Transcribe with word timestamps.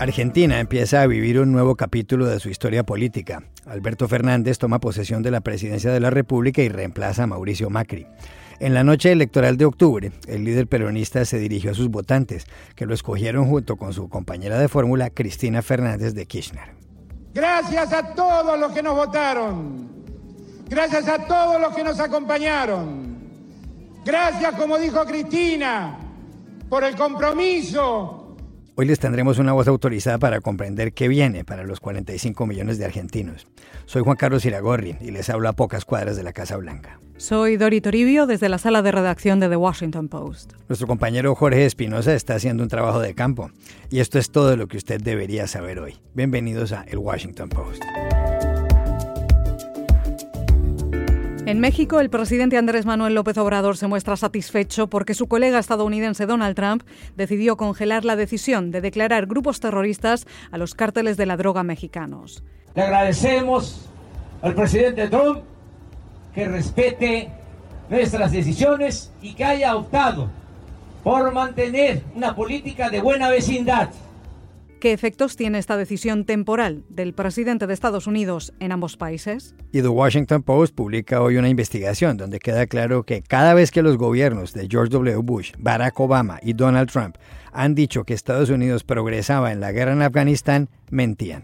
Argentina 0.00 0.60
empieza 0.60 1.02
a 1.02 1.06
vivir 1.08 1.40
un 1.40 1.50
nuevo 1.50 1.74
capítulo 1.74 2.26
de 2.26 2.38
su 2.38 2.50
historia 2.50 2.84
política. 2.84 3.42
Alberto 3.66 4.06
Fernández 4.06 4.56
toma 4.56 4.78
posesión 4.78 5.24
de 5.24 5.32
la 5.32 5.40
presidencia 5.40 5.90
de 5.90 5.98
la 5.98 6.10
República 6.10 6.62
y 6.62 6.68
reemplaza 6.68 7.24
a 7.24 7.26
Mauricio 7.26 7.68
Macri. 7.68 8.06
En 8.60 8.74
la 8.74 8.84
noche 8.84 9.10
electoral 9.10 9.56
de 9.56 9.64
octubre, 9.64 10.12
el 10.28 10.44
líder 10.44 10.68
peronista 10.68 11.24
se 11.24 11.40
dirigió 11.40 11.72
a 11.72 11.74
sus 11.74 11.88
votantes, 11.88 12.46
que 12.76 12.86
lo 12.86 12.94
escogieron 12.94 13.46
junto 13.46 13.76
con 13.76 13.92
su 13.92 14.08
compañera 14.08 14.58
de 14.60 14.68
fórmula, 14.68 15.10
Cristina 15.10 15.62
Fernández 15.62 16.14
de 16.14 16.26
Kirchner. 16.26 16.74
Gracias 17.34 17.92
a 17.92 18.14
todos 18.14 18.58
los 18.58 18.70
que 18.70 18.82
nos 18.84 18.94
votaron. 18.94 19.88
Gracias 20.68 21.08
a 21.08 21.26
todos 21.26 21.60
los 21.60 21.74
que 21.74 21.82
nos 21.82 21.98
acompañaron. 21.98 23.18
Gracias, 24.04 24.54
como 24.54 24.78
dijo 24.78 25.04
Cristina, 25.04 25.98
por 26.68 26.84
el 26.84 26.94
compromiso 26.94 28.17
Hoy 28.80 28.86
les 28.86 29.00
tendremos 29.00 29.40
una 29.40 29.52
voz 29.52 29.66
autorizada 29.66 30.18
para 30.18 30.40
comprender 30.40 30.92
qué 30.92 31.08
viene 31.08 31.44
para 31.44 31.64
los 31.64 31.80
45 31.80 32.46
millones 32.46 32.78
de 32.78 32.84
argentinos. 32.84 33.48
Soy 33.86 34.04
Juan 34.04 34.16
Carlos 34.16 34.44
Iragorri 34.44 34.96
y 35.00 35.10
les 35.10 35.28
hablo 35.30 35.48
a 35.48 35.52
pocas 35.52 35.84
cuadras 35.84 36.16
de 36.16 36.22
la 36.22 36.32
Casa 36.32 36.56
Blanca. 36.56 37.00
Soy 37.16 37.56
Dori 37.56 37.80
Toribio 37.80 38.28
desde 38.28 38.48
la 38.48 38.58
sala 38.58 38.82
de 38.82 38.92
redacción 38.92 39.40
de 39.40 39.48
The 39.48 39.56
Washington 39.56 40.06
Post. 40.06 40.52
Nuestro 40.68 40.86
compañero 40.86 41.34
Jorge 41.34 41.66
Espinosa 41.66 42.14
está 42.14 42.36
haciendo 42.36 42.62
un 42.62 42.68
trabajo 42.68 43.00
de 43.00 43.14
campo 43.14 43.50
y 43.90 43.98
esto 43.98 44.20
es 44.20 44.30
todo 44.30 44.56
lo 44.56 44.68
que 44.68 44.76
usted 44.76 45.00
debería 45.02 45.48
saber 45.48 45.80
hoy. 45.80 45.96
Bienvenidos 46.14 46.70
a 46.70 46.84
El 46.84 46.98
Washington 46.98 47.48
Post. 47.48 47.82
En 51.58 51.62
México, 51.62 51.98
el 51.98 52.08
presidente 52.08 52.56
Andrés 52.56 52.86
Manuel 52.86 53.16
López 53.16 53.36
Obrador 53.36 53.76
se 53.76 53.88
muestra 53.88 54.16
satisfecho 54.16 54.86
porque 54.86 55.12
su 55.12 55.26
colega 55.26 55.58
estadounidense 55.58 56.24
Donald 56.24 56.54
Trump 56.54 56.84
decidió 57.16 57.56
congelar 57.56 58.04
la 58.04 58.14
decisión 58.14 58.70
de 58.70 58.80
declarar 58.80 59.26
grupos 59.26 59.58
terroristas 59.58 60.28
a 60.52 60.56
los 60.56 60.76
cárteles 60.76 61.16
de 61.16 61.26
la 61.26 61.36
droga 61.36 61.64
mexicanos. 61.64 62.44
Le 62.76 62.82
agradecemos 62.82 63.90
al 64.40 64.54
presidente 64.54 65.08
Trump 65.08 65.40
que 66.32 66.46
respete 66.46 67.28
nuestras 67.90 68.30
decisiones 68.30 69.10
y 69.20 69.34
que 69.34 69.44
haya 69.44 69.74
optado 69.74 70.30
por 71.02 71.32
mantener 71.32 72.04
una 72.14 72.36
política 72.36 72.88
de 72.88 73.00
buena 73.00 73.30
vecindad 73.30 73.88
¿Qué 74.80 74.92
efectos 74.92 75.34
tiene 75.34 75.58
esta 75.58 75.76
decisión 75.76 76.24
temporal 76.24 76.84
del 76.88 77.12
presidente 77.12 77.66
de 77.66 77.74
Estados 77.74 78.06
Unidos 78.06 78.52
en 78.60 78.70
ambos 78.70 78.96
países? 78.96 79.56
Y 79.72 79.82
The 79.82 79.88
Washington 79.88 80.44
Post 80.44 80.72
publica 80.72 81.20
hoy 81.20 81.36
una 81.36 81.48
investigación 81.48 82.16
donde 82.16 82.38
queda 82.38 82.64
claro 82.68 83.02
que 83.02 83.22
cada 83.22 83.54
vez 83.54 83.72
que 83.72 83.82
los 83.82 83.96
gobiernos 83.96 84.52
de 84.52 84.68
George 84.70 84.90
W. 84.92 85.16
Bush, 85.16 85.50
Barack 85.58 85.98
Obama 85.98 86.38
y 86.42 86.52
Donald 86.52 86.88
Trump 86.92 87.16
han 87.52 87.74
dicho 87.74 88.04
que 88.04 88.14
Estados 88.14 88.50
Unidos 88.50 88.84
progresaba 88.84 89.50
en 89.50 89.58
la 89.58 89.72
guerra 89.72 89.94
en 89.94 90.02
Afganistán, 90.02 90.68
mentían. 90.90 91.42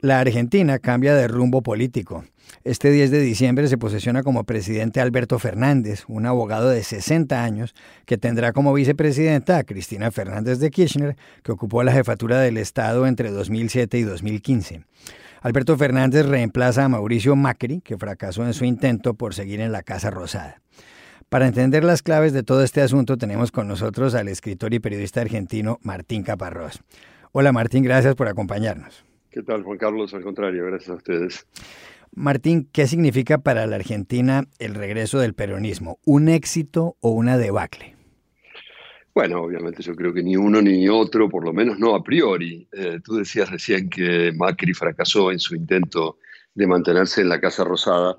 La 0.00 0.20
Argentina 0.20 0.78
cambia 0.78 1.16
de 1.16 1.26
rumbo 1.26 1.60
político. 1.60 2.24
Este 2.62 2.92
10 2.92 3.10
de 3.10 3.18
diciembre 3.18 3.66
se 3.66 3.78
posesiona 3.78 4.22
como 4.22 4.44
presidente 4.44 5.00
Alberto 5.00 5.40
Fernández, 5.40 6.04
un 6.06 6.24
abogado 6.24 6.68
de 6.68 6.84
60 6.84 7.42
años 7.42 7.74
que 8.06 8.16
tendrá 8.16 8.52
como 8.52 8.72
vicepresidenta 8.72 9.58
a 9.58 9.64
Cristina 9.64 10.12
Fernández 10.12 10.60
de 10.60 10.70
Kirchner, 10.70 11.16
que 11.42 11.50
ocupó 11.50 11.82
la 11.82 11.90
jefatura 11.90 12.38
del 12.38 12.58
Estado 12.58 13.08
entre 13.08 13.32
2007 13.32 13.98
y 13.98 14.02
2015. 14.04 14.84
Alberto 15.40 15.76
Fernández 15.76 16.26
reemplaza 16.26 16.84
a 16.84 16.88
Mauricio 16.88 17.34
Macri, 17.34 17.80
que 17.80 17.98
fracasó 17.98 18.46
en 18.46 18.54
su 18.54 18.64
intento 18.64 19.14
por 19.14 19.34
seguir 19.34 19.60
en 19.60 19.72
la 19.72 19.82
Casa 19.82 20.10
Rosada. 20.10 20.60
Para 21.28 21.48
entender 21.48 21.82
las 21.82 22.02
claves 22.02 22.32
de 22.32 22.44
todo 22.44 22.62
este 22.62 22.82
asunto 22.82 23.16
tenemos 23.16 23.50
con 23.50 23.66
nosotros 23.66 24.14
al 24.14 24.28
escritor 24.28 24.72
y 24.74 24.78
periodista 24.78 25.22
argentino 25.22 25.80
Martín 25.82 26.22
Caparrós. 26.22 26.84
Hola 27.32 27.50
Martín, 27.50 27.82
gracias 27.82 28.14
por 28.14 28.28
acompañarnos. 28.28 29.07
¿Qué 29.38 29.44
tal, 29.44 29.62
Juan 29.62 29.78
Carlos? 29.78 30.12
Al 30.14 30.24
contrario, 30.24 30.66
gracias 30.66 30.90
a 30.90 30.94
ustedes. 30.94 31.46
Martín, 32.12 32.68
¿qué 32.72 32.88
significa 32.88 33.38
para 33.38 33.68
la 33.68 33.76
Argentina 33.76 34.42
el 34.58 34.74
regreso 34.74 35.20
del 35.20 35.34
peronismo? 35.34 36.00
¿Un 36.04 36.28
éxito 36.28 36.96
o 36.98 37.10
una 37.10 37.38
debacle? 37.38 37.94
Bueno, 39.14 39.42
obviamente 39.42 39.80
yo 39.84 39.94
creo 39.94 40.12
que 40.12 40.24
ni 40.24 40.36
uno 40.36 40.60
ni 40.60 40.88
otro, 40.88 41.28
por 41.28 41.44
lo 41.44 41.52
menos 41.52 41.78
no 41.78 41.94
a 41.94 42.02
priori. 42.02 42.66
Eh, 42.72 42.98
tú 43.04 43.14
decías 43.14 43.48
recién 43.48 43.88
que 43.88 44.32
Macri 44.32 44.74
fracasó 44.74 45.30
en 45.30 45.38
su 45.38 45.54
intento 45.54 46.18
de 46.52 46.66
mantenerse 46.66 47.20
en 47.20 47.28
la 47.28 47.40
Casa 47.40 47.62
Rosada. 47.62 48.16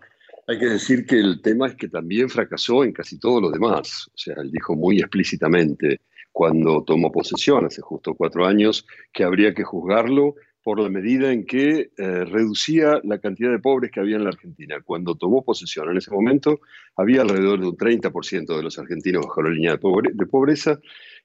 Hay 0.47 0.57
que 0.57 0.67
decir 0.67 1.05
que 1.05 1.19
el 1.19 1.41
tema 1.41 1.67
es 1.67 1.75
que 1.75 1.89
también 1.89 2.29
fracasó 2.29 2.85
en 2.85 2.93
casi 2.93 3.19
todo 3.19 3.41
lo 3.41 3.51
demás. 3.51 4.07
O 4.07 4.17
sea, 4.17 4.35
él 4.37 4.51
dijo 4.53 4.73
muy 4.73 4.99
explícitamente 4.99 5.99
cuando 6.31 6.81
tomó 6.85 7.11
posesión, 7.11 7.65
hace 7.65 7.81
justo 7.81 8.15
cuatro 8.15 8.45
años, 8.45 8.85
que 9.11 9.25
habría 9.25 9.53
que 9.53 9.65
juzgarlo 9.65 10.35
por 10.69 10.79
la 10.79 10.89
medida 10.89 11.31
en 11.31 11.47
que 11.47 11.89
eh, 11.97 12.25
reducía 12.25 13.01
la 13.03 13.17
cantidad 13.17 13.49
de 13.49 13.57
pobres 13.57 13.89
que 13.89 14.01
había 14.01 14.17
en 14.17 14.23
la 14.23 14.29
Argentina. 14.29 14.79
Cuando 14.85 15.15
tomó 15.15 15.43
posesión 15.43 15.89
en 15.89 15.97
ese 15.97 16.11
momento, 16.11 16.59
había 16.95 17.23
alrededor 17.23 17.59
de 17.59 17.69
un 17.69 17.75
30% 17.75 18.55
de 18.55 18.61
los 18.61 18.77
argentinos 18.77 19.25
bajo 19.25 19.41
la 19.41 19.49
línea 19.49 19.71
de, 19.71 20.25
pobreza 20.27 20.79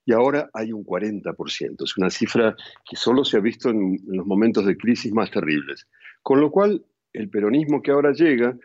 y 0.06 0.14
ahora 0.14 0.48
hay 0.54 0.72
un 0.72 0.82
40%. 0.82 1.84
Es 1.84 1.96
una 1.98 2.08
cifra 2.08 2.56
que 2.88 2.96
solo 2.96 3.22
se 3.22 3.36
ha 3.36 3.40
visto 3.40 3.68
en, 3.68 3.98
en 4.08 4.16
los 4.16 4.24
momentos 4.24 4.64
de 4.64 4.78
crisis 4.78 5.12
más 5.12 5.30
terribles. 5.30 5.88
Con 6.22 6.40
lo 6.40 6.50
cual, 6.50 6.82
el 7.12 7.28
peronismo 7.28 7.82
que 7.82 7.90
ahora 7.90 8.14
llega 8.14 8.56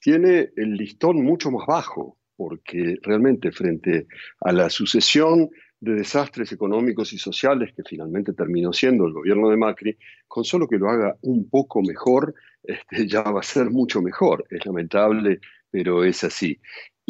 tiene 0.00 0.50
el 0.54 0.74
listón 0.74 1.20
mucho 1.24 1.50
más 1.50 1.66
bajo, 1.66 2.16
porque 2.36 2.94
realmente 3.02 3.50
frente 3.50 4.06
a 4.42 4.52
la 4.52 4.70
sucesión 4.70 5.50
de 5.80 5.94
desastres 5.94 6.52
económicos 6.52 7.12
y 7.12 7.18
sociales 7.18 7.72
que 7.74 7.82
finalmente 7.84 8.32
terminó 8.32 8.72
siendo 8.72 9.06
el 9.06 9.12
gobierno 9.12 9.48
de 9.48 9.56
Macri, 9.56 9.96
con 10.26 10.44
solo 10.44 10.66
que 10.66 10.78
lo 10.78 10.90
haga 10.90 11.16
un 11.22 11.48
poco 11.48 11.82
mejor, 11.82 12.34
este, 12.62 13.06
ya 13.06 13.22
va 13.22 13.40
a 13.40 13.44
ser 13.44 13.70
mucho 13.70 14.02
mejor. 14.02 14.44
Es 14.50 14.66
lamentable, 14.66 15.40
pero 15.70 16.04
es 16.04 16.24
así. 16.24 16.58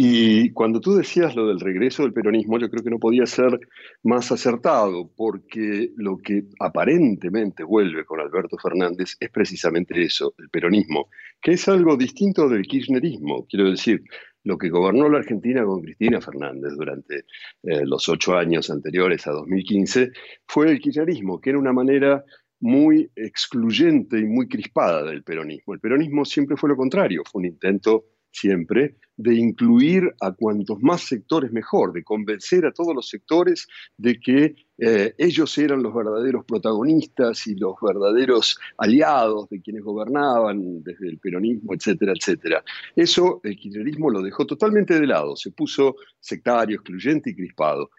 Y 0.01 0.53
cuando 0.53 0.81
tú 0.81 0.95
decías 0.95 1.35
lo 1.35 1.49
del 1.49 1.59
regreso 1.59 2.05
del 2.05 2.13
peronismo, 2.13 2.57
yo 2.61 2.71
creo 2.71 2.85
que 2.85 2.91
no 2.91 3.01
podía 3.01 3.27
ser 3.27 3.59
más 4.05 4.31
acertado, 4.31 5.11
porque 5.17 5.91
lo 5.97 6.19
que 6.19 6.45
aparentemente 6.61 7.65
vuelve 7.65 8.05
con 8.05 8.21
Alberto 8.21 8.57
Fernández 8.59 9.17
es 9.19 9.29
precisamente 9.31 10.01
eso, 10.01 10.35
el 10.39 10.51
peronismo, 10.51 11.09
que 11.43 11.55
es 11.55 11.67
algo 11.67 11.97
distinto 11.97 12.49
del 12.49 12.63
kirchnerismo. 12.63 13.45
Quiero 13.49 13.73
decir, 13.73 14.05
lo 14.49 14.57
que 14.57 14.71
gobernó 14.71 15.11
la 15.11 15.19
Argentina 15.19 15.63
con 15.63 15.83
Cristina 15.83 16.23
Fernández 16.23 16.73
durante 16.75 17.27
eh, 17.65 17.85
los 17.85 18.09
ocho 18.09 18.35
años 18.35 18.71
anteriores 18.71 19.27
a 19.27 19.33
2015 19.33 20.11
fue 20.47 20.71
el 20.71 20.81
kirchnerismo, 20.81 21.39
que 21.39 21.51
era 21.51 21.59
una 21.59 21.75
manera 21.75 22.25
muy 22.61 23.11
excluyente 23.15 24.19
y 24.19 24.25
muy 24.25 24.49
crispada 24.49 25.03
del 25.05 25.23
peronismo. 25.23 25.75
El 25.75 25.81
peronismo 25.81 26.25
siempre 26.25 26.57
fue 26.57 26.71
lo 26.71 26.79
contrario, 26.79 27.25
fue 27.31 27.41
un 27.41 27.45
intento 27.45 28.07
siempre, 28.31 28.97
de 29.17 29.35
incluir 29.35 30.15
a 30.21 30.33
cuantos 30.33 30.81
más 30.81 31.03
sectores 31.03 31.51
mejor, 31.53 31.93
de 31.93 32.05
convencer 32.05 32.65
a 32.67 32.73
todos 32.73 32.95
los 32.95 33.09
sectores 33.09 33.67
de 33.97 34.21
que 34.21 34.55
eh, 34.79 35.15
ellos 35.19 35.59
eran 35.59 35.83
los 35.83 35.93
verdaderos 35.93 36.45
protagonistas 36.45 37.47
y 37.49 37.57
los 37.57 37.75
verdaderos 37.83 38.59
aliados 38.77 39.49
de 39.49 39.61
quienes 39.61 39.83
gobernaban 39.83 40.85
desde 40.85 41.09
el 41.09 41.19
peronismo, 41.19 41.75
etcétera, 41.75 42.13
etcétera. 42.17 42.63
Eso 42.95 43.41
el 43.43 43.57
kirchnerismo 43.57 44.09
lo 44.09 44.23
dejó 44.23 44.47
totalmente 44.47 44.99
de 45.01 45.07
lado, 45.07 45.35
se 45.35 45.51
puso 45.51 45.97
sectario, 46.21 46.77
excluyente 46.77 47.31
y 47.31 47.35
crispado 47.35 47.91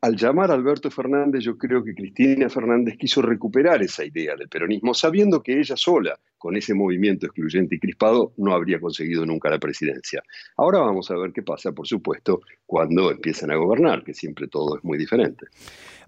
al 0.00 0.16
llamar 0.16 0.50
a 0.50 0.54
Alberto 0.54 0.90
Fernández, 0.90 1.42
yo 1.42 1.56
creo 1.56 1.82
que 1.82 1.94
Cristina 1.94 2.48
Fernández 2.48 2.96
quiso 2.98 3.22
recuperar 3.22 3.82
esa 3.82 4.04
idea 4.04 4.36
del 4.36 4.48
peronismo, 4.48 4.94
sabiendo 4.94 5.42
que 5.42 5.58
ella 5.58 5.76
sola, 5.76 6.18
con 6.36 6.56
ese 6.56 6.74
movimiento 6.74 7.26
excluyente 7.26 7.76
y 7.76 7.78
crispado, 7.78 8.32
no 8.36 8.54
habría 8.54 8.80
conseguido 8.80 9.26
nunca 9.26 9.50
la 9.50 9.58
presidencia. 9.58 10.22
Ahora 10.56 10.80
vamos 10.80 11.10
a 11.10 11.16
ver 11.16 11.32
qué 11.32 11.42
pasa, 11.42 11.72
por 11.72 11.86
supuesto, 11.86 12.42
cuando 12.66 13.10
empiezan 13.10 13.50
a 13.50 13.56
gobernar, 13.56 14.04
que 14.04 14.14
siempre 14.14 14.46
todo 14.46 14.76
es 14.76 14.84
muy 14.84 14.98
diferente. 14.98 15.46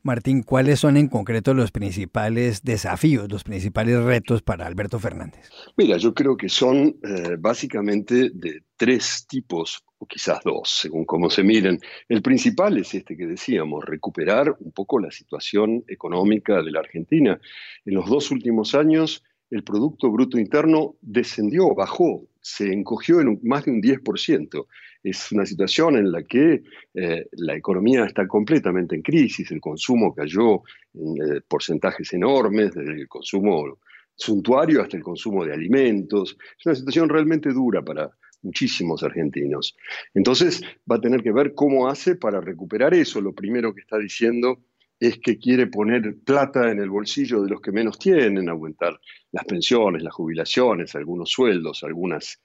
Martín, 0.03 0.43
¿cuáles 0.43 0.81
son 0.81 0.97
en 0.97 1.09
concreto 1.09 1.55
los 1.55 1.73
principales 1.73 2.63
desafíos, 2.63 3.31
los 3.31 3.45
principales 3.45 4.03
retos 4.03 4.43
para 4.43 4.67
Alberto 4.67 4.99
Fernández? 4.99 5.51
Mira, 5.77 5.97
yo 5.97 6.15
creo 6.15 6.37
que 6.37 6.49
son 6.49 6.97
eh, 7.03 7.37
básicamente 7.39 8.31
de 8.33 8.63
tres 8.77 9.27
tipos, 9.29 9.85
o 9.99 10.07
quizás 10.07 10.41
dos, 10.45 10.71
según 10.81 11.05
cómo 11.05 11.29
se 11.29 11.43
miren. 11.43 11.79
El 12.09 12.23
principal 12.23 12.79
es 12.79 12.95
este 12.95 13.17
que 13.17 13.27
decíamos, 13.27 13.85
recuperar 13.85 14.57
un 14.61 14.73
poco 14.73 14.99
la 14.99 15.11
situación 15.11 15.85
económica 15.89 16.63
de 16.63 16.71
la 16.71 16.81
Argentina. 16.81 17.39
En 17.85 17.95
los 17.95 18.09
dos 18.09 18.31
últimos 18.31 18.75
años, 18.75 19.23
el 19.51 19.65
Producto 19.65 20.11
Bruto 20.11 20.39
Interno 20.39 20.95
descendió, 21.01 21.75
bajó, 21.75 22.23
se 22.41 22.73
encogió 22.73 23.21
en 23.21 23.39
más 23.43 23.65
de 23.65 23.73
un 23.73 23.83
10%. 23.83 24.67
Es 25.03 25.33
una 25.33 25.47
situación 25.47 25.97
en 25.97 26.13
la 26.13 26.23
que 26.23 26.63
eh, 26.95 27.27
la 27.33 27.55
economía 27.57 28.05
está 28.05 28.27
completamente 28.27 28.95
en 28.97 29.03
crisis, 29.03 29.51
el 29.51 29.61
consumo 29.61 30.15
cayó 30.15 30.63
en 30.95 31.17
eh, 31.17 31.41
porcentajes 31.47 32.13
enormes, 32.13 32.75
desde 32.75 32.93
el 32.93 33.09
consumo 33.09 33.79
suntuario 34.15 34.83
hasta 34.83 34.97
el 34.97 35.03
consumo 35.03 35.45
de 35.45 35.55
alimentos. 35.55 36.37
Es 36.59 36.67
una 36.67 36.75
situación 36.75 37.09
realmente 37.09 37.51
dura 37.53 37.83
para, 37.83 38.11
muchísimos 38.43 39.03
argentinos. 39.03 39.77
Entonces 40.15 40.63
va 40.91 40.97
a 40.97 41.01
tener 41.01 41.23
que 41.23 41.33
ver 41.33 41.55
cómo 41.55 41.89
hace 41.89 42.17
para 42.17 42.41
recuperar 42.41 42.95
eso. 42.95 43.21
Lo 43.21 43.33
primero 43.33 43.75
que 43.75 43.81
está 43.81 43.99
diciendo 43.99 44.61
es 45.01 45.19
que 45.19 45.39
quiere 45.39 45.67
poner 45.67 46.19
plata 46.25 46.71
en 46.71 46.79
el 46.79 46.91
bolsillo 46.91 47.43
de 47.43 47.49
los 47.49 47.63
que 47.63 47.73
menos 47.73 47.99
tienen, 47.99 48.51
aumentar 48.51 49.01
las 49.33 49.47
pensiones, 49.47 50.03
las 50.03 50.13
jubilaciones, 50.13 50.95
algunos 50.95 51.31
sueldos, 51.31 51.83
algunos 51.83 52.39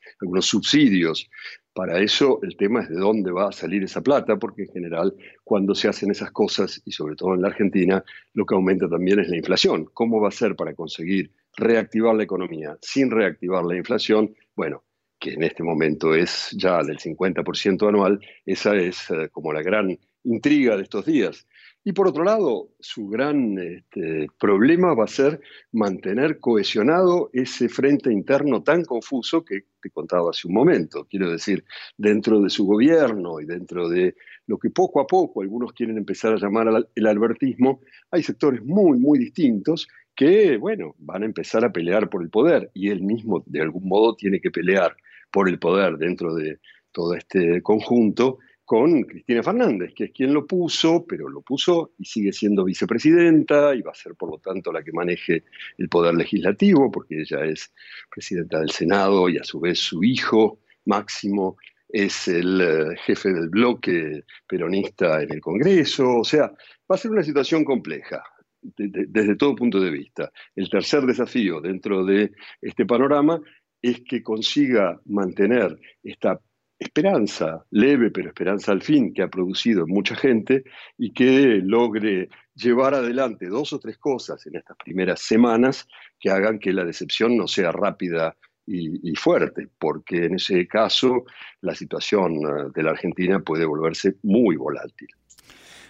subsidios. 0.45 1.29
Para 1.73 1.99
eso 1.99 2.39
el 2.43 2.55
tema 2.55 2.81
es 2.81 2.89
de 2.89 2.95
dónde 2.95 3.31
va 3.31 3.49
a 3.49 3.51
salir 3.51 3.83
esa 3.83 4.01
plata, 4.01 4.37
porque 4.37 4.63
en 4.63 4.69
general 4.69 5.13
cuando 5.43 5.75
se 5.75 5.89
hacen 5.89 6.11
esas 6.11 6.31
cosas, 6.31 6.81
y 6.85 6.91
sobre 6.91 7.17
todo 7.17 7.33
en 7.33 7.41
la 7.41 7.49
Argentina, 7.49 8.01
lo 8.33 8.45
que 8.45 8.55
aumenta 8.55 8.87
también 8.87 9.19
es 9.19 9.27
la 9.27 9.35
inflación. 9.35 9.89
¿Cómo 9.93 10.21
va 10.21 10.29
a 10.29 10.31
ser 10.31 10.55
para 10.55 10.73
conseguir 10.73 11.33
reactivar 11.57 12.15
la 12.15 12.23
economía 12.23 12.77
sin 12.81 13.11
reactivar 13.11 13.65
la 13.65 13.75
inflación? 13.75 14.33
Bueno, 14.55 14.85
que 15.19 15.33
en 15.33 15.43
este 15.43 15.63
momento 15.63 16.15
es 16.15 16.51
ya 16.57 16.81
del 16.83 16.99
50% 16.99 17.89
anual, 17.89 18.21
esa 18.45 18.75
es 18.77 19.09
eh, 19.11 19.27
como 19.29 19.51
la 19.51 19.61
gran 19.61 19.97
intriga 20.23 20.77
de 20.77 20.83
estos 20.83 21.05
días. 21.05 21.45
Y 21.87 21.93
por 21.93 22.07
otro 22.07 22.23
lado, 22.23 22.69
su 22.79 23.07
gran 23.07 23.59
este, 23.59 24.25
problema 24.39 24.95
va 24.95 25.03
a 25.03 25.07
ser 25.07 25.39
mantener 25.71 26.39
cohesionado 26.39 27.29
ese 27.31 27.69
frente 27.69 28.11
interno 28.11 28.63
tan 28.63 28.83
confuso 28.83 29.45
que 29.45 29.65
te 29.79 29.91
contaba 29.91 30.31
hace 30.31 30.47
un 30.47 30.55
momento. 30.55 31.05
Quiero 31.07 31.29
decir, 31.29 31.63
dentro 31.95 32.41
de 32.41 32.49
su 32.49 32.65
gobierno 32.65 33.39
y 33.39 33.45
dentro 33.45 33.87
de 33.87 34.15
lo 34.47 34.57
que 34.57 34.71
poco 34.71 34.99
a 34.99 35.05
poco 35.05 35.43
algunos 35.43 35.73
quieren 35.73 35.99
empezar 35.99 36.33
a 36.33 36.39
llamar 36.39 36.87
el 36.95 37.05
albertismo, 37.05 37.81
hay 38.09 38.23
sectores 38.23 38.63
muy, 38.65 38.97
muy 38.97 39.19
distintos 39.19 39.87
que, 40.15 40.57
bueno, 40.57 40.95
van 40.97 41.21
a 41.21 41.27
empezar 41.27 41.63
a 41.65 41.71
pelear 41.71 42.09
por 42.09 42.23
el 42.23 42.31
poder 42.31 42.71
y 42.73 42.89
él 42.89 43.03
mismo 43.03 43.43
de 43.45 43.61
algún 43.61 43.87
modo 43.87 44.15
tiene 44.15 44.41
que 44.41 44.49
pelear 44.49 44.97
por 45.31 45.47
el 45.47 45.59
poder 45.59 45.97
dentro 45.97 46.33
de 46.33 46.57
todo 46.91 47.13
este 47.13 47.61
conjunto 47.61 48.39
con 48.65 49.03
Cristina 49.03 49.43
Fernández, 49.43 49.93
que 49.95 50.05
es 50.05 50.11
quien 50.11 50.33
lo 50.33 50.47
puso, 50.47 51.05
pero 51.07 51.29
lo 51.29 51.41
puso 51.41 51.93
y 51.99 52.05
sigue 52.05 52.33
siendo 52.33 52.63
vicepresidenta 52.63 53.75
y 53.75 53.81
va 53.81 53.91
a 53.91 53.95
ser 53.95 54.15
por 54.15 54.31
lo 54.31 54.39
tanto 54.39 54.71
la 54.73 54.83
que 54.83 54.91
maneje 54.91 55.43
el 55.77 55.87
poder 55.87 56.15
legislativo, 56.15 56.91
porque 56.91 57.21
ella 57.21 57.45
es 57.45 57.71
presidenta 58.09 58.59
del 58.59 58.71
Senado 58.71 59.29
y 59.29 59.37
a 59.37 59.43
su 59.43 59.59
vez 59.59 59.79
su 59.79 60.03
hijo 60.03 60.59
Máximo 60.85 61.57
es 61.87 62.27
el 62.27 62.61
eh, 62.61 62.97
jefe 63.05 63.31
del 63.31 63.49
bloque 63.49 64.23
peronista 64.47 65.21
en 65.21 65.31
el 65.31 65.41
Congreso, 65.41 66.17
o 66.17 66.23
sea, 66.23 66.51
va 66.89 66.95
a 66.95 66.97
ser 66.97 67.11
una 67.11 67.23
situación 67.23 67.63
compleja 67.63 68.23
desde 68.61 69.35
todo 69.35 69.55
punto 69.55 69.79
de 69.79 69.91
vista. 69.91 70.31
El 70.55 70.69
tercer 70.69 71.03
desafío 71.03 71.61
dentro 71.61 72.03
de 72.03 72.31
este 72.61 72.85
panorama 72.85 73.39
es 73.81 74.01
que 74.01 74.23
consiga 74.23 74.99
mantener 75.05 75.79
esta 76.01 76.39
esperanza, 76.79 77.65
leve 77.71 78.11
pero 78.11 78.29
esperanza 78.29 78.71
al 78.71 78.81
fin, 78.81 79.13
que 79.13 79.23
ha 79.23 79.27
producido 79.27 79.85
mucha 79.87 80.15
gente 80.15 80.63
y 80.97 81.13
que 81.13 81.61
logre 81.63 82.29
llevar 82.53 82.93
adelante 82.93 83.47
dos 83.47 83.73
o 83.73 83.79
tres 83.79 83.97
cosas 83.97 84.45
en 84.45 84.55
estas 84.55 84.77
primeras 84.77 85.21
semanas 85.21 85.87
que 86.19 86.29
hagan 86.29 86.59
que 86.59 86.73
la 86.73 86.83
decepción 86.83 87.37
no 87.37 87.47
sea 87.47 87.71
rápida 87.71 88.35
y, 88.65 89.11
y 89.11 89.15
fuerte, 89.15 89.67
porque 89.77 90.25
en 90.25 90.35
ese 90.35 90.67
caso 90.67 91.25
la 91.61 91.75
situación 91.75 92.33
eh, 92.35 92.71
de 92.73 92.83
la 92.83 92.91
Argentina 92.91 93.39
puede 93.39 93.65
volverse 93.65 94.15
muy 94.23 94.55
volátil. 94.55 95.07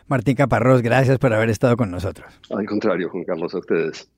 Martín 0.08 0.36
Caparrós, 0.36 0.82
gracias 0.82 1.18
por 1.18 1.34
haber 1.34 1.50
estado 1.50 1.76
con 1.78 1.90
nosotros. 1.90 2.28
Al 2.52 2.66
contrario, 2.66 3.10
Juan 3.10 3.24
Carlos, 3.24 3.56
a 3.56 3.60
ustedes. 3.60 4.10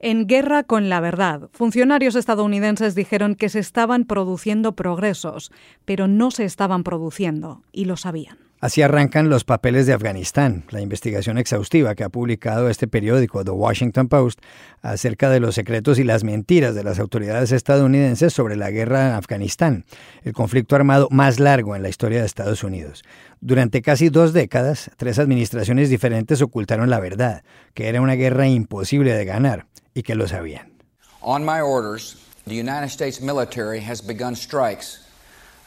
En 0.00 0.26
guerra 0.26 0.62
con 0.62 0.88
la 0.88 1.00
verdad, 1.00 1.50
funcionarios 1.52 2.14
estadounidenses 2.14 2.94
dijeron 2.94 3.34
que 3.34 3.48
se 3.48 3.58
estaban 3.58 4.04
produciendo 4.04 4.76
progresos, 4.76 5.50
pero 5.84 6.06
no 6.06 6.30
se 6.30 6.44
estaban 6.44 6.84
produciendo, 6.84 7.62
y 7.72 7.86
lo 7.86 7.96
sabían. 7.96 8.47
Así 8.60 8.82
arrancan 8.82 9.28
los 9.28 9.44
papeles 9.44 9.86
de 9.86 9.92
Afganistán, 9.92 10.64
la 10.70 10.80
investigación 10.80 11.38
exhaustiva 11.38 11.94
que 11.94 12.02
ha 12.02 12.08
publicado 12.08 12.68
este 12.68 12.88
periódico, 12.88 13.44
The 13.44 13.52
Washington 13.52 14.08
Post, 14.08 14.40
acerca 14.82 15.30
de 15.30 15.38
los 15.38 15.54
secretos 15.54 16.00
y 16.00 16.04
las 16.04 16.24
mentiras 16.24 16.74
de 16.74 16.82
las 16.82 16.98
autoridades 16.98 17.52
estadounidenses 17.52 18.32
sobre 18.32 18.56
la 18.56 18.72
guerra 18.72 19.10
en 19.10 19.14
Afganistán, 19.14 19.84
el 20.24 20.32
conflicto 20.32 20.74
armado 20.74 21.06
más 21.12 21.38
largo 21.38 21.76
en 21.76 21.84
la 21.84 21.88
historia 21.88 22.18
de 22.18 22.26
Estados 22.26 22.64
Unidos. 22.64 23.04
Durante 23.40 23.80
casi 23.80 24.08
dos 24.08 24.32
décadas, 24.32 24.90
tres 24.96 25.20
administraciones 25.20 25.88
diferentes 25.88 26.42
ocultaron 26.42 26.90
la 26.90 26.98
verdad, 26.98 27.44
que 27.74 27.88
era 27.88 28.00
una 28.00 28.14
guerra 28.14 28.48
imposible 28.48 29.14
de 29.14 29.24
ganar 29.24 29.66
y 29.94 30.02
que 30.02 30.16
lo 30.16 30.26
sabían. 30.26 30.72
On 31.20 31.44
my 31.44 31.60
orders, 31.60 32.16
the 32.44 32.58
United 32.58 32.88
States 32.88 33.20
military 33.20 33.80
has 33.80 34.04
begun 34.04 34.34
strikes 34.34 34.98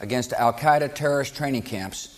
against 0.02 0.34
Al-Qaeda 0.34 0.94
terrorist 0.94 1.38
training 1.38 1.62
camps 1.62 2.18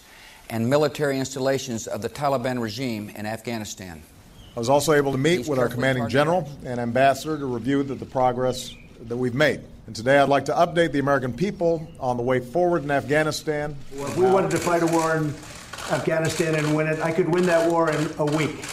and 0.53 0.69
military 0.69 1.17
installations 1.17 1.87
of 1.87 2.03
the 2.03 2.09
Taliban 2.09 2.61
regime 2.61 3.09
in 3.15 3.25
Afghanistan. 3.25 4.03
I 4.55 4.59
was 4.59 4.69
also 4.69 4.93
able 4.93 5.11
to 5.11 5.17
meet 5.17 5.47
with 5.47 5.57
our 5.57 5.67
commanding 5.67 6.07
general 6.09 6.47
and 6.63 6.79
ambassador 6.79 7.39
to 7.39 7.45
review 7.47 7.81
the, 7.81 7.95
the 7.95 8.05
progress 8.05 8.71
that 9.07 9.17
we've 9.17 9.33
made. 9.33 9.61
And 9.87 9.95
today 9.95 10.19
I'd 10.19 10.29
like 10.29 10.45
to 10.45 10.53
update 10.53 10.91
the 10.91 10.99
American 10.99 11.33
people 11.33 11.87
on 11.99 12.17
the 12.17 12.23
way 12.23 12.39
forward 12.39 12.83
in 12.83 12.91
Afghanistan. 12.91 13.75
If 13.93 14.15
we 14.15 14.25
wanted 14.25 14.51
to 14.51 14.57
fight 14.57 14.83
a 14.83 14.85
war 14.85 15.15
in 15.15 15.29
Afghanistan 15.91 16.53
and 16.53 16.75
win 16.75 16.85
it, 16.85 16.99
I 16.99 17.11
could 17.11 17.27
win 17.27 17.47
that 17.47 17.69
war 17.69 17.89
in 17.89 18.13
a 18.19 18.25
week. 18.25 18.63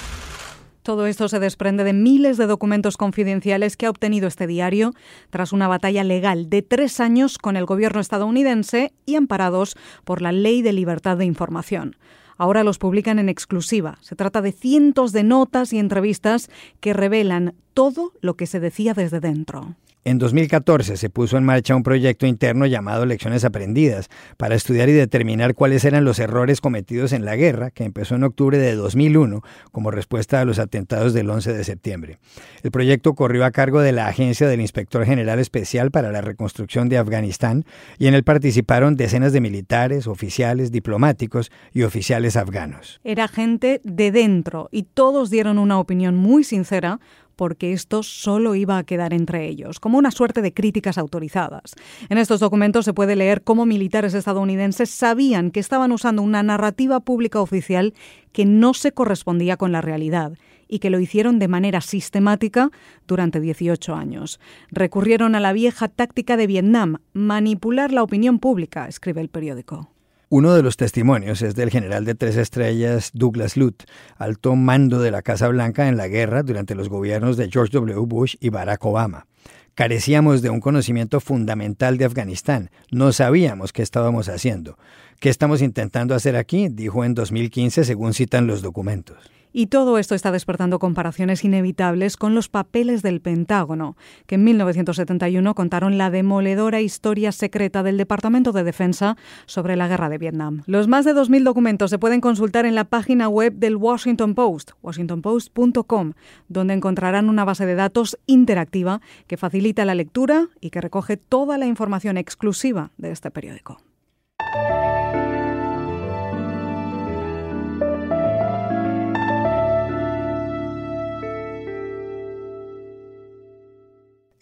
Todo 0.90 1.06
esto 1.06 1.28
se 1.28 1.38
desprende 1.38 1.84
de 1.84 1.92
miles 1.92 2.36
de 2.36 2.48
documentos 2.48 2.96
confidenciales 2.96 3.76
que 3.76 3.86
ha 3.86 3.90
obtenido 3.90 4.26
este 4.26 4.48
diario 4.48 4.92
tras 5.30 5.52
una 5.52 5.68
batalla 5.68 6.02
legal 6.02 6.50
de 6.50 6.62
tres 6.62 6.98
años 6.98 7.38
con 7.38 7.56
el 7.56 7.64
gobierno 7.64 8.00
estadounidense 8.00 8.92
y 9.06 9.14
amparados 9.14 9.76
por 10.04 10.20
la 10.20 10.32
Ley 10.32 10.62
de 10.62 10.72
Libertad 10.72 11.16
de 11.16 11.26
Información. 11.26 11.94
Ahora 12.38 12.64
los 12.64 12.78
publican 12.78 13.20
en 13.20 13.28
exclusiva. 13.28 13.98
Se 14.00 14.16
trata 14.16 14.42
de 14.42 14.50
cientos 14.50 15.12
de 15.12 15.22
notas 15.22 15.72
y 15.72 15.78
entrevistas 15.78 16.50
que 16.80 16.92
revelan 16.92 17.54
todo 17.72 18.10
lo 18.20 18.34
que 18.34 18.48
se 18.48 18.58
decía 18.58 18.92
desde 18.92 19.20
dentro. 19.20 19.76
En 20.02 20.16
2014 20.16 20.96
se 20.96 21.10
puso 21.10 21.36
en 21.36 21.44
marcha 21.44 21.76
un 21.76 21.82
proyecto 21.82 22.24
interno 22.24 22.64
llamado 22.64 23.04
Lecciones 23.04 23.44
Aprendidas 23.44 24.08
para 24.38 24.54
estudiar 24.54 24.88
y 24.88 24.92
determinar 24.92 25.54
cuáles 25.54 25.84
eran 25.84 26.06
los 26.06 26.18
errores 26.18 26.62
cometidos 26.62 27.12
en 27.12 27.26
la 27.26 27.36
guerra, 27.36 27.70
que 27.70 27.84
empezó 27.84 28.14
en 28.14 28.24
octubre 28.24 28.56
de 28.56 28.76
2001 28.76 29.42
como 29.72 29.90
respuesta 29.90 30.40
a 30.40 30.46
los 30.46 30.58
atentados 30.58 31.12
del 31.12 31.28
11 31.28 31.52
de 31.52 31.64
septiembre. 31.64 32.18
El 32.62 32.70
proyecto 32.70 33.14
corrió 33.14 33.44
a 33.44 33.50
cargo 33.50 33.82
de 33.82 33.92
la 33.92 34.06
Agencia 34.06 34.48
del 34.48 34.62
Inspector 34.62 35.04
General 35.04 35.38
Especial 35.38 35.90
para 35.90 36.10
la 36.10 36.22
Reconstrucción 36.22 36.88
de 36.88 36.96
Afganistán 36.96 37.66
y 37.98 38.06
en 38.06 38.14
él 38.14 38.24
participaron 38.24 38.96
decenas 38.96 39.34
de 39.34 39.42
militares, 39.42 40.06
oficiales, 40.06 40.72
diplomáticos 40.72 41.52
y 41.74 41.82
oficiales 41.82 42.36
afganos. 42.36 43.02
Era 43.04 43.28
gente 43.28 43.82
de 43.84 44.12
dentro 44.12 44.70
y 44.72 44.84
todos 44.84 45.28
dieron 45.28 45.58
una 45.58 45.78
opinión 45.78 46.16
muy 46.16 46.42
sincera 46.42 47.00
porque 47.40 47.72
esto 47.72 48.02
solo 48.02 48.54
iba 48.54 48.76
a 48.76 48.84
quedar 48.84 49.14
entre 49.14 49.48
ellos, 49.48 49.80
como 49.80 49.96
una 49.96 50.10
suerte 50.10 50.42
de 50.42 50.52
críticas 50.52 50.98
autorizadas. 50.98 51.74
En 52.10 52.18
estos 52.18 52.38
documentos 52.38 52.84
se 52.84 52.92
puede 52.92 53.16
leer 53.16 53.40
cómo 53.40 53.64
militares 53.64 54.12
estadounidenses 54.12 54.90
sabían 54.90 55.50
que 55.50 55.58
estaban 55.58 55.90
usando 55.90 56.20
una 56.20 56.42
narrativa 56.42 57.00
pública 57.00 57.40
oficial 57.40 57.94
que 58.32 58.44
no 58.44 58.74
se 58.74 58.92
correspondía 58.92 59.56
con 59.56 59.72
la 59.72 59.80
realidad 59.80 60.34
y 60.68 60.80
que 60.80 60.90
lo 60.90 61.00
hicieron 61.00 61.38
de 61.38 61.48
manera 61.48 61.80
sistemática 61.80 62.68
durante 63.06 63.40
18 63.40 63.94
años. 63.94 64.38
Recurrieron 64.70 65.34
a 65.34 65.40
la 65.40 65.54
vieja 65.54 65.88
táctica 65.88 66.36
de 66.36 66.46
Vietnam, 66.46 66.98
manipular 67.14 67.90
la 67.90 68.02
opinión 68.02 68.38
pública, 68.38 68.86
escribe 68.86 69.22
el 69.22 69.30
periódico. 69.30 69.88
Uno 70.32 70.54
de 70.54 70.62
los 70.62 70.76
testimonios 70.76 71.42
es 71.42 71.56
del 71.56 71.70
general 71.70 72.04
de 72.04 72.14
tres 72.14 72.36
estrellas 72.36 73.10
Douglas 73.14 73.56
Lute, 73.56 73.86
alto 74.16 74.54
mando 74.54 75.00
de 75.00 75.10
la 75.10 75.22
Casa 75.22 75.48
Blanca 75.48 75.88
en 75.88 75.96
la 75.96 76.06
guerra 76.06 76.44
durante 76.44 76.76
los 76.76 76.88
gobiernos 76.88 77.36
de 77.36 77.50
George 77.50 77.72
W. 77.72 77.98
Bush 78.06 78.36
y 78.38 78.50
Barack 78.50 78.84
Obama. 78.84 79.26
Carecíamos 79.74 80.40
de 80.40 80.50
un 80.50 80.60
conocimiento 80.60 81.18
fundamental 81.18 81.98
de 81.98 82.04
Afganistán. 82.04 82.70
No 82.92 83.10
sabíamos 83.10 83.72
qué 83.72 83.82
estábamos 83.82 84.28
haciendo. 84.28 84.78
¿Qué 85.18 85.30
estamos 85.30 85.62
intentando 85.62 86.14
hacer 86.14 86.36
aquí? 86.36 86.68
dijo 86.68 87.04
en 87.04 87.14
2015 87.14 87.82
según 87.82 88.14
citan 88.14 88.46
los 88.46 88.62
documentos. 88.62 89.18
Y 89.52 89.66
todo 89.66 89.98
esto 89.98 90.14
está 90.14 90.30
despertando 90.30 90.78
comparaciones 90.78 91.44
inevitables 91.44 92.16
con 92.16 92.34
los 92.34 92.48
papeles 92.48 93.02
del 93.02 93.20
Pentágono, 93.20 93.96
que 94.26 94.36
en 94.36 94.44
1971 94.44 95.54
contaron 95.54 95.98
la 95.98 96.10
demoledora 96.10 96.80
historia 96.80 97.32
secreta 97.32 97.82
del 97.82 97.96
Departamento 97.96 98.52
de 98.52 98.64
Defensa 98.64 99.16
sobre 99.46 99.76
la 99.76 99.88
guerra 99.88 100.08
de 100.08 100.18
Vietnam. 100.18 100.62
Los 100.66 100.86
más 100.86 101.04
de 101.04 101.14
2.000 101.14 101.42
documentos 101.42 101.90
se 101.90 101.98
pueden 101.98 102.20
consultar 102.20 102.64
en 102.64 102.74
la 102.74 102.84
página 102.84 103.28
web 103.28 103.54
del 103.54 103.76
Washington 103.76 104.34
Post, 104.34 104.72
washingtonpost.com, 104.82 106.12
donde 106.48 106.74
encontrarán 106.74 107.28
una 107.28 107.44
base 107.44 107.66
de 107.66 107.74
datos 107.74 108.18
interactiva 108.26 109.00
que 109.26 109.36
facilita 109.36 109.84
la 109.84 109.94
lectura 109.94 110.48
y 110.60 110.70
que 110.70 110.80
recoge 110.80 111.16
toda 111.16 111.58
la 111.58 111.66
información 111.66 112.16
exclusiva 112.16 112.90
de 112.98 113.10
este 113.10 113.30
periódico. 113.30 113.78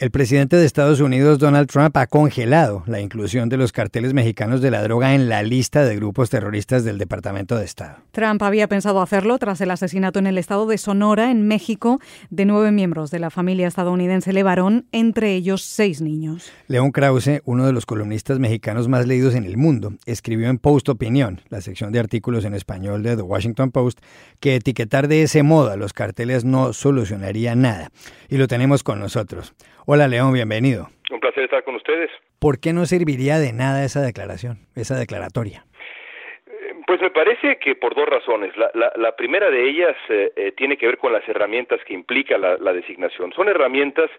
El 0.00 0.12
presidente 0.12 0.54
de 0.54 0.64
Estados 0.64 1.00
Unidos, 1.00 1.40
Donald 1.40 1.68
Trump, 1.68 1.96
ha 1.96 2.06
congelado 2.06 2.84
la 2.86 3.00
inclusión 3.00 3.48
de 3.48 3.56
los 3.56 3.72
carteles 3.72 4.14
mexicanos 4.14 4.60
de 4.60 4.70
la 4.70 4.80
droga 4.80 5.16
en 5.16 5.28
la 5.28 5.42
lista 5.42 5.84
de 5.84 5.96
grupos 5.96 6.30
terroristas 6.30 6.84
del 6.84 6.98
Departamento 6.98 7.58
de 7.58 7.64
Estado. 7.64 7.96
Trump 8.12 8.40
había 8.44 8.68
pensado 8.68 9.02
hacerlo 9.02 9.36
tras 9.38 9.60
el 9.60 9.72
asesinato 9.72 10.20
en 10.20 10.28
el 10.28 10.38
estado 10.38 10.66
de 10.66 10.78
Sonora, 10.78 11.32
en 11.32 11.48
México, 11.48 11.98
de 12.30 12.44
nueve 12.44 12.70
miembros 12.70 13.10
de 13.10 13.18
la 13.18 13.30
familia 13.30 13.66
estadounidense 13.66 14.32
Levarón, 14.32 14.86
entre 14.92 15.34
ellos 15.34 15.62
seis 15.62 16.00
niños. 16.00 16.52
León 16.68 16.92
Krause, 16.92 17.42
uno 17.44 17.66
de 17.66 17.72
los 17.72 17.84
columnistas 17.84 18.38
mexicanos 18.38 18.86
más 18.86 19.04
leídos 19.04 19.34
en 19.34 19.42
el 19.42 19.56
mundo, 19.56 19.94
escribió 20.06 20.48
en 20.48 20.58
Post 20.58 20.90
Opinión, 20.90 21.40
la 21.48 21.60
sección 21.60 21.90
de 21.90 21.98
artículos 21.98 22.44
en 22.44 22.54
español 22.54 23.02
de 23.02 23.16
The 23.16 23.22
Washington 23.22 23.72
Post, 23.72 23.98
que 24.38 24.54
etiquetar 24.54 25.08
de 25.08 25.24
ese 25.24 25.42
modo 25.42 25.72
a 25.72 25.76
los 25.76 25.92
carteles 25.92 26.44
no 26.44 26.72
solucionaría 26.72 27.56
nada. 27.56 27.90
Y 28.28 28.36
lo 28.36 28.46
tenemos 28.46 28.84
con 28.84 29.00
nosotros. 29.00 29.54
Hola 29.90 30.06
León, 30.06 30.34
bienvenido. 30.34 30.90
Un 31.10 31.18
placer 31.18 31.44
estar 31.44 31.64
con 31.64 31.74
ustedes. 31.76 32.10
¿Por 32.38 32.60
qué 32.60 32.74
no 32.74 32.84
serviría 32.84 33.38
de 33.38 33.54
nada 33.54 33.82
esa 33.86 34.02
declaración, 34.02 34.58
esa 34.74 34.98
declaratoria? 34.98 35.64
Pues 36.88 37.02
me 37.02 37.10
parece 37.10 37.58
que 37.58 37.74
por 37.74 37.94
dos 37.94 38.08
razones. 38.08 38.54
La, 38.56 39.14
primera 39.14 39.50
de 39.50 39.68
ellas 39.68 39.94
eh, 40.08 40.32
eh, 40.34 40.52
tiene 40.52 40.78
que 40.78 40.86
ver 40.86 40.96
con 40.96 41.12
las 41.12 41.28
herramientas 41.28 41.84
que 41.84 41.92
implica 41.92 42.38
la, 42.38 42.56
la 42.56 42.72
designación. 42.72 43.30
Son 43.34 43.46
herramientas 43.46 44.10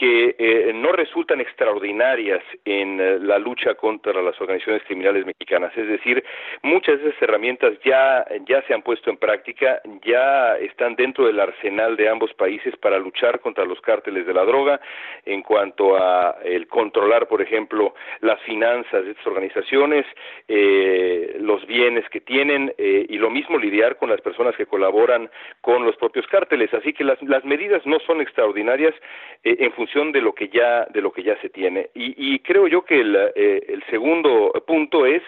que 0.00 0.34
eh, 0.38 0.72
no 0.74 0.92
resultan 0.92 1.42
extraordinarias 1.42 2.42
en 2.64 2.98
eh, 3.00 3.18
la 3.20 3.38
lucha 3.38 3.74
contra 3.74 4.22
las 4.22 4.40
organizaciones 4.40 4.82
criminales 4.84 5.26
mexicanas. 5.26 5.76
Es 5.76 5.86
decir, 5.86 6.24
muchas 6.62 7.02
de 7.02 7.10
esas 7.10 7.22
herramientas 7.22 7.74
ya, 7.84 8.24
ya 8.46 8.62
se 8.62 8.72
han 8.72 8.80
puesto 8.80 9.10
en 9.10 9.18
práctica, 9.18 9.82
ya 10.04 10.56
están 10.56 10.96
dentro 10.96 11.26
del 11.26 11.38
arsenal 11.38 11.96
de 11.96 12.08
ambos 12.08 12.32
países 12.34 12.74
para 12.76 12.98
luchar 12.98 13.40
contra 13.40 13.66
los 13.66 13.78
cárteles 13.82 14.26
de 14.26 14.32
la 14.32 14.44
droga, 14.44 14.80
en 15.26 15.42
cuanto 15.42 15.96
a 15.96 16.38
el 16.44 16.66
controlar, 16.66 17.28
por 17.28 17.42
ejemplo, 17.42 17.94
las 18.20 18.40
finanzas 18.42 19.04
de 19.04 19.10
estas 19.10 19.26
organizaciones, 19.26 20.06
eh, 20.48 21.36
los 21.40 21.66
bienes 21.66 21.99
que 22.08 22.20
tienen 22.20 22.72
y 22.78 23.18
lo 23.18 23.30
mismo 23.30 23.58
lidiar 23.58 23.96
con 23.96 24.08
las 24.10 24.20
personas 24.20 24.56
que 24.56 24.66
colaboran 24.66 25.30
con 25.60 25.84
los 25.84 25.96
propios 25.96 26.26
cárteles. 26.26 26.72
Así 26.72 26.92
que 26.92 27.04
las, 27.04 27.20
las 27.22 27.44
medidas 27.44 27.84
no 27.86 27.98
son 28.00 28.20
extraordinarias 28.20 28.94
en 29.42 29.72
función 29.72 30.12
de 30.12 30.20
lo 30.20 30.34
que 30.34 30.48
ya 30.48 30.86
de 30.86 31.00
lo 31.00 31.12
que 31.12 31.22
ya 31.22 31.40
se 31.40 31.48
tiene 31.48 31.90
y, 31.94 32.38
creo 32.40 32.66
yo 32.66 32.84
que 32.84 33.00
el, 33.00 33.16
eh, 33.34 33.62
el 33.68 33.82
segundo 33.90 34.52
punto 34.66 35.06
es 35.06 35.22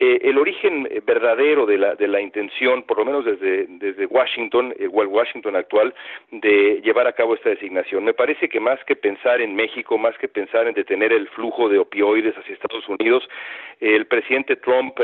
eh, 0.00 0.18
el 0.22 0.38
origen 0.38 0.88
verdadero 1.06 1.66
de 1.66 1.78
la 1.78 1.94
de 1.94 2.08
la 2.08 2.20
intención 2.20 2.82
por 2.82 2.98
lo 2.98 3.04
menos 3.04 3.24
desde 3.24 3.66
desde 3.68 4.06
Washington 4.06 4.74
eh, 4.78 4.88
el 4.92 5.06
Washington 5.06 5.56
actual 5.56 5.94
de 6.30 6.80
llevar 6.82 7.06
a 7.06 7.12
cabo 7.12 7.34
esta 7.34 7.50
designación 7.50 8.04
me 8.04 8.12
parece 8.12 8.48
que 8.48 8.60
más 8.60 8.82
que 8.84 8.96
pensar 8.96 9.40
en 9.40 9.54
México 9.54 9.96
más 9.96 10.16
que 10.18 10.28
pensar 10.28 10.66
en 10.66 10.74
detener 10.74 11.12
el 11.12 11.28
flujo 11.28 11.68
de 11.68 11.78
opioides 11.78 12.36
hacia 12.36 12.54
Estados 12.54 12.88
Unidos 12.88 13.28
el 13.80 14.06
presidente 14.06 14.56
Trump 14.56 14.98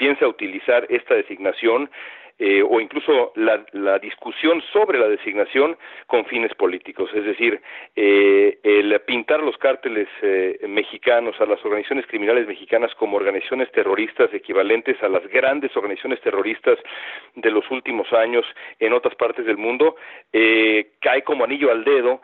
piensa 0.00 0.26
utilizar 0.26 0.86
esta 0.88 1.14
designación 1.14 1.90
eh, 2.38 2.62
o 2.62 2.80
incluso 2.80 3.32
la, 3.34 3.62
la, 3.72 3.98
discusión 3.98 4.62
sobre 4.72 4.98
la 4.98 5.08
designación 5.08 5.76
con 6.06 6.24
fines 6.24 6.54
políticos. 6.54 7.10
Es 7.12 7.22
decir, 7.22 7.60
eh, 7.94 8.58
el 8.62 8.98
pintar 9.02 9.42
los 9.42 9.58
cárteles 9.58 10.08
eh, 10.22 10.58
mexicanos, 10.66 11.38
a 11.38 11.44
las 11.44 11.62
organizaciones 11.62 12.06
criminales 12.06 12.48
mexicanas 12.48 12.94
como 12.94 13.18
organizaciones 13.18 13.70
terroristas 13.72 14.32
equivalentes 14.32 14.96
a 15.02 15.10
las 15.10 15.26
grandes 15.28 15.76
organizaciones 15.76 16.22
terroristas 16.22 16.78
de 17.34 17.50
los 17.50 17.70
últimos 17.70 18.10
años 18.14 18.46
en 18.78 18.94
otras 18.94 19.14
partes 19.16 19.44
del 19.44 19.58
mundo, 19.58 19.96
cae 20.32 21.22
como 21.24 21.44
anillo 21.44 21.70
al 21.70 21.84
dedo 21.84 22.22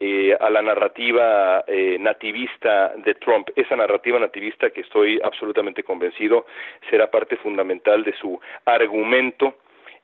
eh, 0.00 0.36
a 0.38 0.50
la 0.50 0.62
narrativa 0.62 1.64
eh, 1.66 1.96
nativista 1.98 2.92
de 2.96 3.14
Trump. 3.14 3.48
Esa 3.56 3.76
narrativa 3.76 4.18
nativista 4.18 4.70
que 4.70 4.82
estoy 4.82 5.20
absolutamente 5.22 5.82
convencido 5.82 6.46
será 6.90 7.10
parte 7.10 7.36
fundamental 7.36 8.04
de 8.04 8.14
su 8.20 8.38
argumento 8.64 9.56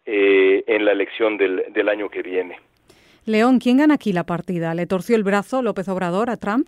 eh, 0.05 0.65
en 0.67 0.85
la 0.85 0.93
elección 0.93 1.37
del, 1.37 1.65
del 1.73 1.89
año 1.89 2.09
que 2.09 2.23
viene. 2.23 2.59
León, 3.25 3.61
¿quién 3.61 3.79
gana 3.79 3.95
aquí 3.95 4.13
la 4.13 4.25
partida? 4.25 4.75
¿Le 4.75 4.87
torció 4.87 5.15
el 5.15 5.23
brazo 5.23 5.63
López 5.63 5.89
Obrador 5.89 6.29
a 6.29 6.37
Trump? 6.37 6.67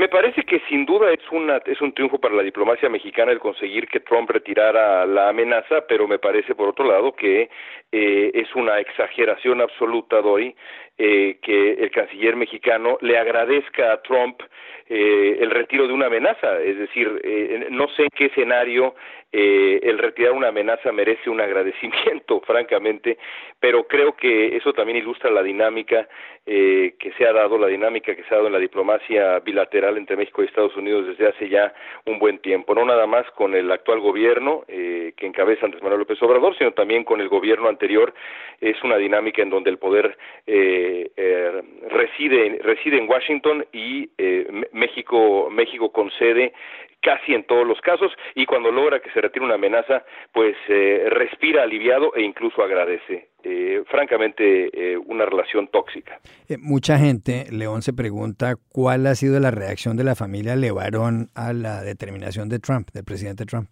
Me 0.00 0.08
parece 0.08 0.44
que 0.44 0.62
sin 0.68 0.86
duda 0.86 1.12
es, 1.12 1.20
una, 1.30 1.58
es 1.66 1.78
un 1.82 1.92
triunfo 1.92 2.18
para 2.18 2.34
la 2.34 2.42
diplomacia 2.42 2.88
mexicana 2.88 3.32
el 3.32 3.38
conseguir 3.38 3.86
que 3.86 4.00
Trump 4.00 4.30
retirara 4.30 5.04
la 5.04 5.28
amenaza, 5.28 5.82
pero 5.86 6.08
me 6.08 6.18
parece 6.18 6.54
por 6.54 6.70
otro 6.70 6.86
lado 6.86 7.12
que 7.12 7.50
eh, 7.92 8.30
es 8.32 8.54
una 8.54 8.78
exageración 8.78 9.60
absoluta, 9.60 10.22
Doy, 10.22 10.54
eh, 11.02 11.38
que 11.40 11.72
el 11.72 11.90
canciller 11.90 12.36
mexicano 12.36 12.98
le 13.00 13.16
agradezca 13.16 13.90
a 13.90 14.02
Trump 14.02 14.42
eh, 14.86 15.38
el 15.40 15.50
retiro 15.50 15.86
de 15.86 15.94
una 15.94 16.06
amenaza. 16.06 16.60
Es 16.60 16.76
decir, 16.76 17.20
eh, 17.24 17.68
no 17.70 17.88
sé 17.88 18.02
en 18.02 18.08
qué 18.14 18.26
escenario 18.26 18.94
eh, 19.32 19.78
el 19.84 19.98
retirar 19.98 20.32
una 20.32 20.48
amenaza 20.48 20.90
merece 20.90 21.30
un 21.30 21.40
agradecimiento, 21.40 22.40
francamente, 22.46 23.16
pero 23.60 23.84
creo 23.84 24.16
que 24.16 24.56
eso 24.56 24.72
también 24.72 24.98
ilustra 24.98 25.30
la 25.30 25.42
dinámica 25.42 26.08
eh, 26.44 26.94
que 26.98 27.12
se 27.12 27.26
ha 27.26 27.32
dado, 27.32 27.56
la 27.58 27.68
dinámica 27.68 28.16
que 28.16 28.24
se 28.24 28.34
ha 28.34 28.38
dado 28.38 28.48
en 28.48 28.54
la 28.54 28.58
diplomacia 28.58 29.38
bilateral 29.38 29.96
entre 29.98 30.16
México 30.16 30.42
y 30.42 30.46
Estados 30.46 30.76
Unidos 30.76 31.06
desde 31.06 31.28
hace 31.28 31.48
ya 31.48 31.72
un 32.06 32.18
buen 32.18 32.38
tiempo, 32.38 32.74
no 32.74 32.84
nada 32.84 33.06
más 33.06 33.24
con 33.32 33.54
el 33.54 33.70
actual 33.70 34.00
gobierno 34.00 34.64
eh, 34.66 35.12
que 35.16 35.26
encabeza 35.26 35.66
Andrés 35.66 35.82
Manuel 35.82 36.00
López 36.00 36.20
Obrador, 36.22 36.56
sino 36.58 36.72
también 36.72 37.04
con 37.04 37.20
el 37.20 37.28
gobierno 37.28 37.68
anterior. 37.68 38.12
Es 38.60 38.82
una 38.82 38.96
dinámica 38.96 39.42
en 39.42 39.50
donde 39.50 39.70
el 39.70 39.78
poder 39.78 40.18
eh, 40.46 40.89
eh, 41.16 41.62
reside, 41.88 42.58
reside 42.62 42.98
en 42.98 43.08
Washington 43.08 43.64
y 43.72 44.10
eh, 44.18 44.46
México, 44.72 45.48
México 45.50 45.90
concede 45.92 46.52
casi 47.00 47.34
en 47.34 47.44
todos 47.44 47.66
los 47.66 47.80
casos 47.80 48.12
y 48.34 48.46
cuando 48.46 48.70
logra 48.70 49.00
que 49.00 49.10
se 49.10 49.20
retire 49.20 49.44
una 49.44 49.54
amenaza, 49.54 50.04
pues 50.32 50.54
eh, 50.68 51.06
respira 51.10 51.62
aliviado 51.62 52.14
e 52.14 52.22
incluso 52.22 52.62
agradece. 52.62 53.28
Eh, 53.42 53.82
francamente, 53.86 54.68
eh, 54.74 54.98
una 54.98 55.24
relación 55.24 55.68
tóxica. 55.68 56.20
Eh, 56.46 56.58
mucha 56.58 56.98
gente, 56.98 57.46
León, 57.50 57.80
se 57.80 57.94
pregunta 57.94 58.56
cuál 58.68 59.06
ha 59.06 59.14
sido 59.14 59.40
la 59.40 59.50
reacción 59.50 59.96
de 59.96 60.04
la 60.04 60.14
familia 60.14 60.56
Levarón 60.56 61.30
a 61.34 61.54
la 61.54 61.80
determinación 61.80 62.50
de 62.50 62.58
Trump, 62.58 62.90
del 62.92 63.04
presidente 63.04 63.46
Trump. 63.46 63.70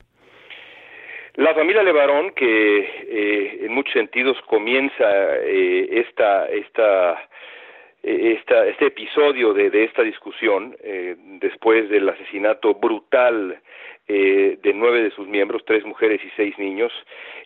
La 1.38 1.54
familia 1.54 1.84
Levarón, 1.84 2.32
que 2.32 2.78
eh, 2.80 3.58
en 3.64 3.72
muchos 3.72 3.92
sentidos 3.92 4.36
comienza 4.48 5.36
eh, 5.36 5.88
esta, 5.92 6.48
esta 6.48 7.28
esta, 8.02 8.66
este 8.66 8.86
episodio 8.86 9.52
de, 9.52 9.84
esta 9.84 10.02
discusión, 10.02 10.76
eh, 10.82 11.16
después 11.40 11.88
del 11.88 12.08
asesinato 12.08 12.74
brutal 12.74 13.60
eh, 14.06 14.58
de 14.62 14.72
nueve 14.72 15.02
de 15.02 15.10
sus 15.10 15.26
miembros, 15.28 15.62
tres 15.66 15.84
mujeres 15.84 16.20
y 16.24 16.30
seis 16.36 16.58
niños, 16.58 16.92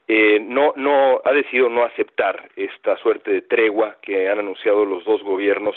eh, 0.08 0.38
no, 0.40 0.72
no 0.76 1.20
ha 1.24 1.32
decidido 1.32 1.68
no 1.68 1.84
aceptar 1.84 2.48
esta 2.56 2.96
suerte 2.98 3.32
de 3.32 3.42
tregua 3.42 3.96
que 4.02 4.28
han 4.28 4.38
anunciado 4.38 4.84
los 4.84 5.04
dos 5.04 5.22
gobiernos 5.22 5.74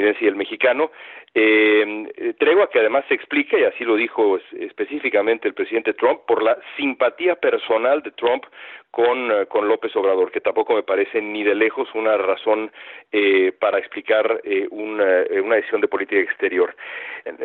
estadounidense 0.00 0.24
y 0.24 0.28
el 0.28 0.36
mexicano, 0.36 0.90
eh, 1.34 2.34
tregua 2.38 2.68
que 2.70 2.80
además 2.80 3.04
se 3.08 3.14
explica, 3.14 3.58
y 3.58 3.64
así 3.64 3.84
lo 3.84 3.96
dijo 3.96 4.38
específicamente 4.58 5.46
el 5.46 5.54
presidente 5.54 5.94
Trump, 5.94 6.20
por 6.26 6.42
la 6.42 6.58
simpatía 6.76 7.36
personal 7.36 8.02
de 8.02 8.10
Trump 8.12 8.44
con, 8.90 9.30
eh, 9.30 9.46
con 9.46 9.68
López 9.68 9.94
Obrador, 9.94 10.32
que 10.32 10.40
tampoco 10.40 10.74
me 10.74 10.82
parece 10.82 11.20
ni 11.22 11.44
de 11.44 11.54
lejos 11.54 11.88
una 11.94 12.16
razón 12.16 12.72
eh, 13.12 13.52
para 13.58 13.78
explicar 13.78 14.40
eh, 14.44 14.66
una, 14.70 15.22
eh, 15.22 15.40
una 15.40 15.56
decisión 15.56 15.80
de 15.80 15.88
política 15.88 16.20
exterior. 16.20 16.74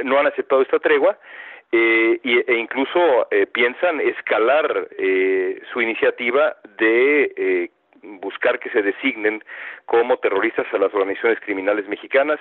No 0.04 0.18
han 0.18 0.28
aceptado 0.28 0.62
esta 0.62 0.80
tregua. 0.80 1.18
Eh, 1.72 2.20
e 2.24 2.54
incluso 2.54 3.28
piensan 3.52 4.00
escalar 4.00 4.88
eh, 4.98 5.60
su 5.74 5.82
iniciativa 5.82 6.56
de 6.78 7.72
buscar 8.20 8.60
que 8.60 8.70
se 8.70 8.82
designen 8.82 9.44
como 9.86 10.18
terroristas 10.18 10.66
a 10.74 10.78
las 10.78 10.94
organizaciones 10.94 11.40
criminales 11.40 11.88
mexicanas. 11.88 12.40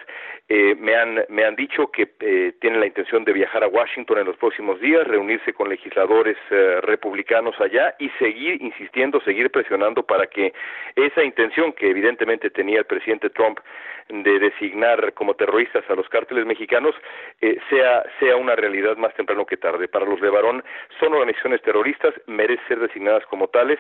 Eh, 0.48 0.74
me, 0.78 0.94
han, 0.94 1.24
me 1.28 1.44
han 1.44 1.56
dicho 1.56 1.90
que 1.90 2.12
eh, 2.20 2.52
tienen 2.60 2.80
la 2.80 2.86
intención 2.86 3.24
de 3.24 3.32
viajar 3.32 3.64
a 3.64 3.68
Washington 3.68 4.18
en 4.18 4.26
los 4.26 4.36
próximos 4.36 4.80
días, 4.80 5.06
reunirse 5.06 5.52
con 5.52 5.68
legisladores 5.68 6.36
eh, 6.50 6.80
republicanos 6.82 7.60
allá 7.60 7.94
y 7.98 8.08
seguir 8.18 8.62
insistiendo, 8.62 9.20
seguir 9.20 9.50
presionando 9.50 10.02
para 10.02 10.26
que 10.26 10.52
esa 10.96 11.22
intención 11.22 11.72
que 11.72 11.90
evidentemente 11.90 12.50
tenía 12.50 12.78
el 12.78 12.86
presidente 12.86 13.30
Trump 13.30 13.60
de 14.08 14.38
designar 14.38 15.12
como 15.14 15.34
terroristas 15.34 15.84
a 15.88 15.94
los 15.94 16.08
cárteles 16.08 16.46
mexicanos 16.46 16.94
eh, 17.40 17.58
sea, 17.70 18.04
sea 18.20 18.36
una 18.36 18.54
realidad 18.54 18.96
más 18.96 19.14
temprano 19.14 19.46
que 19.46 19.56
tarde. 19.56 19.88
Para 19.88 20.06
los 20.06 20.20
de 20.20 20.30
Barón 20.30 20.62
son 21.00 21.14
organizaciones 21.14 21.62
terroristas, 21.62 22.14
merecen 22.26 22.64
ser 22.68 22.80
designadas 22.80 23.24
como 23.26 23.48
tales 23.48 23.78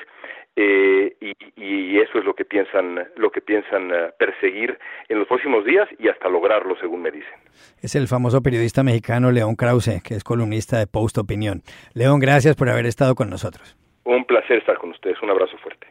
eh, 0.56 1.16
y, 1.20 1.34
y, 1.56 1.98
eso 1.98 2.18
es 2.18 2.24
lo 2.24 2.34
que 2.34 2.44
piensan, 2.44 3.08
lo 3.16 3.30
que 3.30 3.40
piensan 3.40 3.90
uh, 3.90 4.10
perseguir 4.18 4.78
en 5.08 5.18
los 5.18 5.26
próximos 5.26 5.64
días 5.64 5.88
y 5.98 6.08
hasta 6.08 6.28
lograrlo, 6.28 6.76
según 6.76 7.02
me 7.02 7.10
dicen. 7.10 7.34
Es 7.82 7.96
el 7.96 8.06
famoso 8.06 8.40
periodista 8.40 8.84
mexicano 8.84 9.32
León 9.32 9.56
Krause, 9.56 10.00
que 10.06 10.14
es 10.14 10.22
columnista 10.22 10.78
de 10.78 10.86
Post 10.86 11.18
Opinión. 11.18 11.62
León, 11.94 12.20
gracias 12.20 12.54
por 12.54 12.68
haber 12.68 12.86
estado 12.86 13.16
con 13.16 13.30
nosotros. 13.30 13.76
Un 14.04 14.24
placer 14.24 14.58
estar 14.58 14.78
con 14.78 14.90
ustedes. 14.90 15.20
Un 15.22 15.30
abrazo 15.30 15.56
fuerte. 15.58 15.88